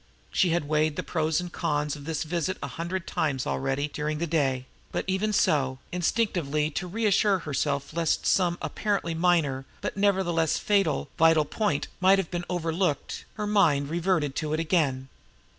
[0.31, 4.17] She had weighed the pros and cons of this visit a hundred times already during
[4.17, 10.57] the day; but even so, instinctively to reassure herself lest some apparently minor, but nevertheless
[10.57, 15.07] fatally vital, point might have been overlooked, her mind reverted to it again.